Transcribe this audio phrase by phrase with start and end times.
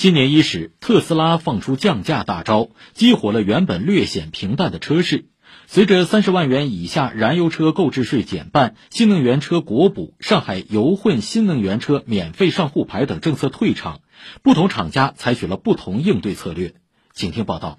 [0.00, 5.26] 新年伊始，特斯拉放出降价大招，激活了原本略显平淡的车市。
[5.66, 14.00] 随着三十万元以下燃油车购置税减半、新能源车国补、上海油混新能源车免费上沪牌等政策退场，
[14.42, 16.72] 不同厂家采取了不同应对策略。
[17.12, 17.78] 请听报道。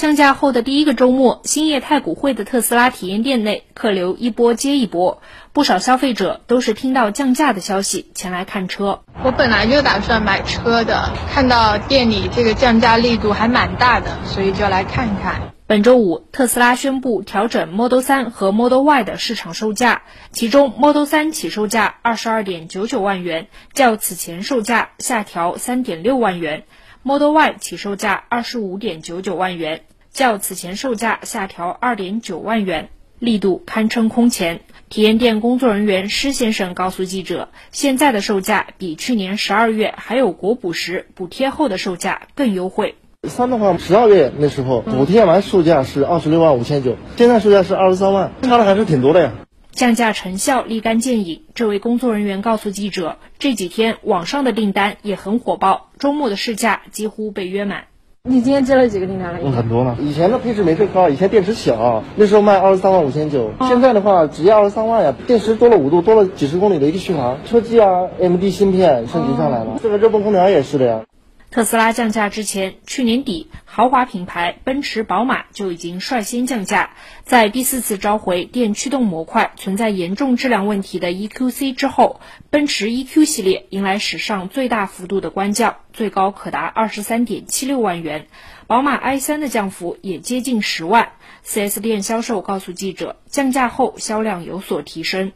[0.00, 5.20] 降价后的第一个周末，兴业太古汇的特斯拉体验店内客流一波接一波，
[5.52, 9.02] 不少消费者都是听到降价的消息前来看车。
[9.22, 15.52] 我本来就打算买车的，看到店里这个降价力度还蛮大的，所以就来看看。
[15.70, 20.02] 本周五，特斯拉宣布调整 Model 3和 Model Y 的市场售价，
[20.32, 26.64] 其中 Model 3起售价二十二点九九万元，较此前售价下调三点六万元。
[27.04, 32.88] Model Y 起售价二十五点九九万元，较此前售价下调二点九万元，
[33.20, 34.62] 力度堪称空前。
[34.88, 42.96] 体验店工作人员施先生告诉记者，现在的售价比去年十二月还有国补时补贴后的售价更优惠。
[43.28, 49.32] 三的话，十二月那时候补贴完售价是二十六万五千九，现在售价是二十三万，差的还是挺多的呀。
[49.72, 51.42] 降价成效立竿见影。
[51.54, 57.84] 这位工作人员告诉记者，这几天网上的订单也很火爆，周末的试驾几乎被约满。
[58.24, 59.50] 你今天接了几个订单了？
[59.52, 59.96] 很多了。
[60.00, 65.14] 以前的配置没这高，以前电池小，那时候卖二十三万五千九，现在的话只要二十三万呀。
[65.26, 71.02] 电池多了五度，多了几十公里的一个续航，车机啊，AMD 芯片升级上来了，这个热泵空调也是的呀。
[71.50, 76.90] 特斯拉降价之前，去年底豪华品牌奔驰、宝马就已经率先降价。
[77.24, 82.20] 在第四次召回电驱动模块存在严重质量问题的 EQC 之后，
[82.50, 88.28] 奔驰 EQ 系列迎来史上最大幅度的官降，最高可达二十三点七六万元。
[88.68, 91.14] 宝马 i3 的降幅也接近十万。
[91.44, 95.32] 4S 店销售告诉记者，降价后销量有所提升。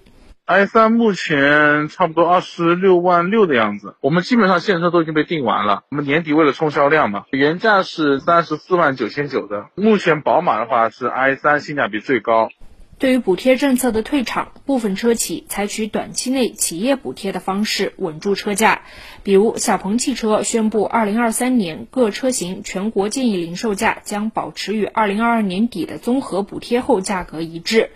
[0.47, 5.85] I 三目前差不多二十六万六的样子，我们基本上现车都已经被订完了。
[5.89, 9.69] 我们年底为了冲销量嘛，原价是三十四万九千九的。
[9.75, 12.51] 目前宝马的话是 i 三性价比最高。
[12.99, 18.83] 对于补贴政策的退场，部分车企采取短期内企业补贴的方式稳住车价，
[19.23, 27.91] 比如小鹏汽车宣布，二零二三年各车型全国建议零售价将保持与二零二二年底的综合补贴后价格一致。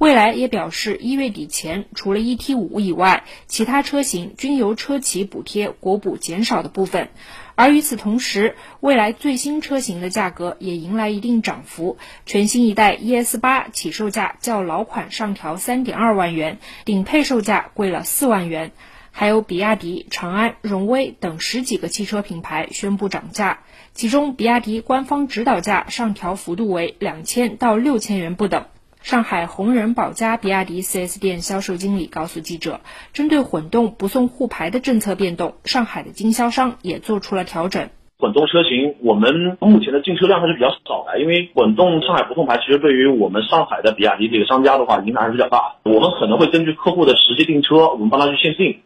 [0.00, 7.10] 蔚来也表示，一月底前，除了 ET 五以外，其他车型均由车企补贴国补减少的部分。
[7.54, 11.98] 而与此同时，蔚来最新车型的价格也迎来一定涨幅。
[12.24, 16.56] 全新一代 ES 八起售价较老款上调三点二万元，
[16.86, 18.72] 顶配售价贵了四万元。
[19.10, 23.58] 还有比亚迪、长安、荣威等十几个汽车品牌宣布涨价，
[23.92, 28.64] 其中比亚迪官方指导价上调幅度为两千到六千元不等。
[29.02, 32.80] 上海红人保家比亚迪 4S 店销售经理告诉记者，
[33.14, 37.88] 针对混动不送沪牌的政策变动，上海的经销商也做出了调整。
[38.18, 45.76] 混动车型，我们目前的进车量还是比较少的，因为混动上海不送牌，其实对于我们上海的比亚迪这个商家的话，影响还是比较大。
[45.82, 48.80] 我们可能会根据客户的实际订车，我们帮他去限定。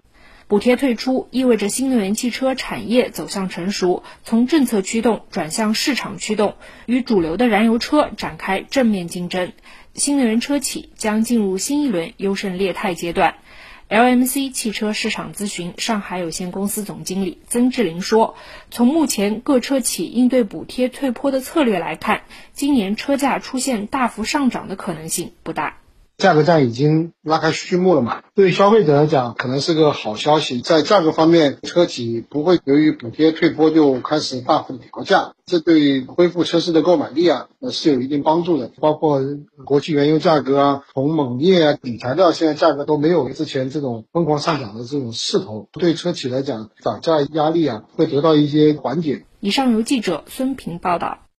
[0.47, 6.57] 补贴退出意味着新能源汽车产业走向成熟，从政策驱动转向市场驱动，
[6.87, 9.53] 与主流的燃油车展开正面竞争。
[9.95, 13.37] 新能源车企将进入新一轮优胜劣汰阶段。
[13.89, 18.35] LMC 汽车市场咨询上海有限公司总经理曾志林说
[18.71, 22.23] ：“从目前各车企应对补贴退坡的策略来看，
[22.55, 25.77] 今年车价出现大幅上涨的可能性不大。”
[26.25, 28.23] 价格战已经拉开序幕了嘛？
[28.35, 30.63] 对消费者来讲，可能是个好消息。
[30.63, 38.71] 在价格方面，车企不会由于补贴退坡就开始大幅调价，这对恢复车市的购买力啊，是有一定帮助的。
[38.81, 39.21] 包括
[39.67, 49.27] 国际原油价格啊、铜、锰镍啊、底材料现在价格都没有之前这种疯狂上涨的这种势头，对车企来讲，涨价压力啊会得到一些缓解。
[49.41, 51.19] 以上由记者孙平报道。